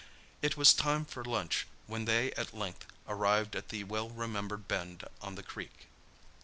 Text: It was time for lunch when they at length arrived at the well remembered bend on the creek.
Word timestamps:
It 0.41 0.57
was 0.57 0.73
time 0.73 1.05
for 1.05 1.23
lunch 1.23 1.67
when 1.85 2.05
they 2.05 2.31
at 2.33 2.55
length 2.57 2.87
arrived 3.07 3.55
at 3.55 3.69
the 3.69 3.83
well 3.83 4.09
remembered 4.09 4.67
bend 4.67 5.03
on 5.21 5.35
the 5.35 5.43
creek. 5.43 5.89